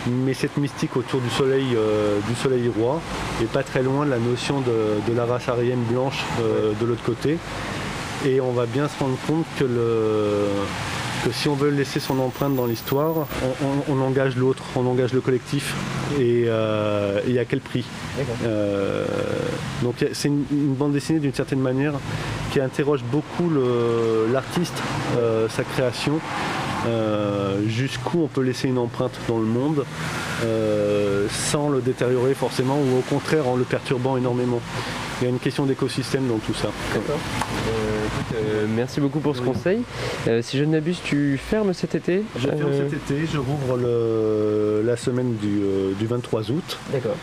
Mais 0.06 0.34
cette 0.34 0.56
mystique 0.58 0.96
autour 0.96 1.20
du 1.20 1.30
soleil, 1.30 1.64
euh, 1.75 2.18
du 2.28 2.34
soleil 2.34 2.68
roi 2.68 3.00
est 3.42 3.50
pas 3.50 3.62
très 3.62 3.82
loin 3.82 4.04
de 4.04 4.11
la 4.11 4.18
notion 4.18 4.61
de, 4.61 5.14
la 5.14 5.25
race 5.25 5.49
aryenne 5.49 5.82
blanche 5.90 6.23
euh, 6.40 6.73
de 6.78 6.84
l'autre 6.84 7.04
côté. 7.04 7.38
Et 8.26 8.40
on 8.40 8.52
va 8.52 8.66
bien 8.66 8.88
se 8.88 8.99
rendre 8.99 9.16
compte 9.26 9.46
que 9.58 9.64
le, 9.64 10.46
si 11.32 11.48
on 11.48 11.54
veut 11.54 11.70
laisser 11.70 12.00
son 12.00 12.18
empreinte 12.18 12.54
dans 12.54 12.66
l'histoire, 12.66 13.26
on, 13.88 14.00
engage 14.00 14.36
l'autre, 14.36 14.62
on 14.76 14.86
engage 14.86 15.12
le 15.12 15.20
collectif. 15.20 15.74
Et, 16.18 16.44
euh, 16.46 17.20
à 17.40 17.44
quel 17.44 17.60
prix 17.60 17.84
euh, 18.44 19.04
Donc 19.82 19.96
c'est 20.12 20.28
une, 20.28 20.74
bande 20.74 20.92
dessinée 20.92 21.18
d'une 21.18 21.34
certaine 21.34 21.60
manière 21.60 21.94
qui 22.52 22.60
interroge 22.60 23.02
beaucoup 23.04 23.50
l'artiste, 24.32 24.80
euh, 25.18 25.48
sa 25.48 25.64
création. 25.64 26.20
jusqu'où 27.66 28.22
on 28.22 28.28
peut 28.28 28.42
laisser 28.42 28.68
une 28.68 28.78
empreinte 28.78 29.18
dans 29.26 29.38
le 29.38 29.46
monde 29.46 29.84
sans 31.30 31.70
le 31.70 31.80
détériorer 31.80 32.34
forcément 32.34 32.76
ou 32.76 32.98
au 32.98 33.02
contraire 33.02 33.48
en 33.48 33.56
le 33.56 33.64
perturbant 33.64 34.16
énormément. 34.16 34.60
Il 35.21 35.25
y 35.25 35.26
a 35.26 35.30
une 35.30 35.38
question 35.38 35.64
d'écosystème 35.64 36.26
dans 36.26 36.38
tout 36.38 36.54
ça. 36.54 36.71
Euh, 38.35 38.66
merci 38.68 39.00
beaucoup 39.00 39.21
pour 39.21 39.37
ce 39.37 39.42
conseil. 39.42 39.83
Euh, 40.26 40.42
si 40.42 40.59
je 40.59 40.64
ne 40.64 40.73
m'abuse, 40.73 41.00
tu 41.04 41.38
fermes 41.38 41.73
cet 41.73 41.94
été 41.94 42.25
Je 42.37 42.49
ferme 42.49 42.73
cet 42.73 42.92
été, 42.94 43.26
je 43.33 43.38
rouvre 43.38 43.78
la 44.85 44.97
semaine 44.97 45.37
du, 45.37 46.06
23 46.06 46.40
euh, 46.50 46.54
août. 46.54 46.78
D'accord. 46.92 47.16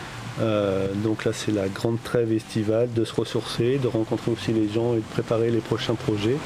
donc 1.04 1.26
là, 1.26 1.32
c'est 1.34 1.52
la 1.52 1.68
grande 1.68 1.98
trêve 2.04 2.32
estivale 2.32 2.88
de 2.94 3.04
se 3.04 3.14
ressourcer, 3.14 3.78
de 3.78 3.88
rencontrer 3.88 4.32
aussi 4.32 4.54
les 4.54 4.70
gens 4.70 4.94
et 4.94 4.98
de 4.98 5.12
préparer 5.12 5.52
les 5.52 5.60
prochains 5.60 5.96
projets. 5.96 6.38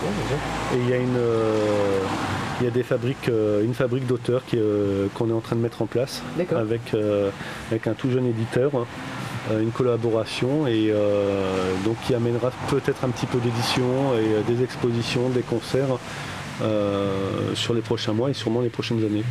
et 0.73 0.77
il 0.79 0.89
y 0.89 0.93
a 0.93 0.97
une, 0.97 1.19
il 2.61 2.67
y 2.67 2.71
des 2.71 2.83
fabriques, 2.83 3.29
une 3.63 3.73
fabrique 3.75 4.07
d'auteurs 4.07 4.41
qu'on 5.13 5.29
est 5.29 5.33
en 5.33 5.41
train 5.41 5.55
de 5.55 5.61
mettre 5.61 5.83
en 5.83 5.85
place 5.85 6.23
avec, 6.55 6.95
avec 7.69 7.87
un 7.87 7.93
tout 7.93 8.09
jeune 8.09 8.25
éditeur 8.25 8.71
une 9.51 9.71
collaboration 9.71 10.67
et 10.67 10.91
donc 11.83 11.97
qui 12.05 12.13
amènera 12.13 12.51
peut-être 12.69 13.03
un 13.05 13.09
petit 13.09 13.25
peu 13.25 13.39
d'édition 13.39 13.83
et 14.17 14.43
des 14.51 14.63
expositions, 14.63 15.29
des 15.29 15.41
concerts. 15.41 15.97
sur 17.53 17.73
les 17.73 17.81
prochains 17.81 18.13
mois 18.13 18.29
et 18.29 18.33
sûrement 18.33 18.61
les 18.61 18.69
prochaines 18.69 19.03
années. 19.03 19.23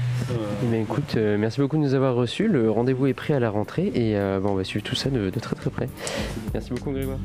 Mais 0.70 0.82
écoute, 0.82 1.16
merci 1.16 1.60
beaucoup 1.60 1.76
de 1.76 1.82
nous 1.82 1.94
avoir 1.94 2.14
reçus. 2.14 2.48
Le 2.48 2.70
rendez-vous 2.70 3.06
est 3.06 3.14
pris 3.14 3.32
à 3.32 3.40
la 3.40 3.50
rentrée 3.50 3.90
et 3.94 4.16
on 4.44 4.54
va 4.54 4.64
suivre 4.64 4.84
tout 4.84 4.94
ça 4.94 5.10
de, 5.10 5.30
de 5.30 5.40
très 5.40 5.56
très 5.56 5.70
près. 5.70 5.88
Merci 6.52 6.70
beaucoup 6.70 6.90
Grégoire. 6.92 7.18